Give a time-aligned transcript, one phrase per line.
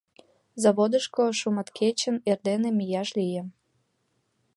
[0.61, 3.43] Заводышко шуматкечын эрдене мияш лие.